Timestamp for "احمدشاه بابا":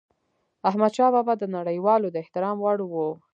0.69-1.33